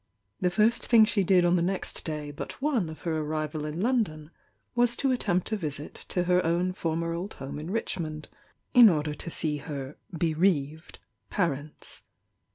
[0.39, 3.79] The first thing she did on the next day but one of her arrival m
[3.79, 4.31] London
[4.73, 8.27] was to attempt a visit to her own former old home m Richmond,
[8.73, 10.97] in order to see her "bereaved
[11.29, 12.01] parents.